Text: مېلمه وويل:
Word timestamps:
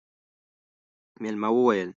مېلمه 1.21 1.49
وويل: 1.55 1.89